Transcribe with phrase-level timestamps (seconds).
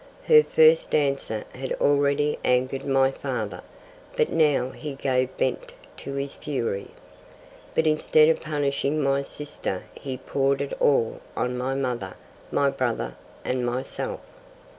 [0.25, 3.61] Her first answer had already angered my father,
[4.17, 6.87] but now he gave vent to his fury.
[7.75, 12.15] But instead of punishing my sister he poured it all on my mother,
[12.49, 14.21] my brother, and myself.